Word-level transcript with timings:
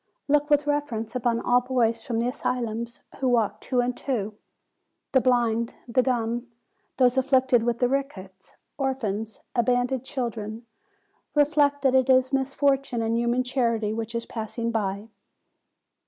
Look 0.27 0.49
with 0.49 0.65
rever 0.65 0.95
ence 0.95 1.15
upon 1.15 1.39
all 1.41 1.61
boys 1.61 2.03
from 2.03 2.17
the 2.17 2.27
asylums, 2.27 3.01
who 3.19 3.27
walk 3.29 3.61
two 3.61 3.81
and 3.81 3.95
two, 3.95 4.33
the 5.11 5.21
blind, 5.21 5.75
the 5.87 6.01
dumb, 6.01 6.47
those 6.97 7.19
afflicted 7.19 7.61
with 7.61 7.77
the 7.77 7.87
rickets, 7.87 8.55
orphans, 8.79 9.41
abandoned 9.53 10.03
children; 10.03 10.65
reflect 11.35 11.83
that 11.83 11.93
it 11.93 12.09
is 12.09 12.33
misfortune 12.33 13.03
and 13.03 13.15
human 13.15 13.43
charity 13.43 13.93
which 13.93 14.15
is 14.15 14.25
passing 14.25 14.71
by. 14.71 15.07